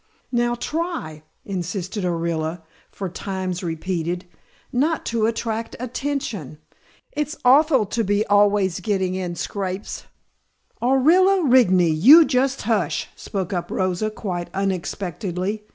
"Now 0.31 0.55
try," 0.55 1.21
insisted 1.45 2.03
Orilla 2.03 2.63
for 2.89 3.07
times 3.07 3.61
repeated, 3.61 4.25
"not 4.73 5.05
to 5.05 5.27
attract 5.27 5.75
attention. 5.79 6.57
It's 7.11 7.37
awful 7.45 7.85
to 7.85 8.03
be 8.03 8.25
always 8.25 8.79
getting 8.79 9.13
in 9.13 9.35
scrapes" 9.35 10.05
"Orilla 10.81 11.47
Rigney! 11.47 11.91
You 11.91 12.25
just 12.25 12.63
hush!" 12.63 13.09
spoke 13.15 13.53
up 13.53 13.69
Rosa 13.69 14.09
quite 14.09 14.49
unexpectedly. 14.55 15.67